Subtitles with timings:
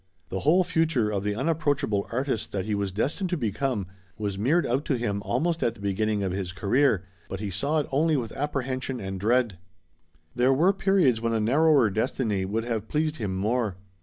[0.29, 3.85] The whole future of the unapproachable artist that he was destined to become,
[4.17, 7.77] was mirrored out to him almost at the beginning of his career, but he saw
[7.77, 9.59] it only with apprehension and dread.
[10.33, 13.77] There were periods when a narrower destiny would have pleased him more.